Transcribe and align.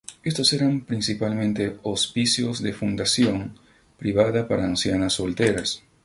Estos 0.23 0.51
eran 0.53 0.81
principalmente 0.83 1.77
hospicios 1.83 2.63
de 2.63 2.73
fundación 2.73 3.53
privada 3.99 4.47
para 4.47 4.65
ancianas 4.65 5.13
solteras. 5.13 5.83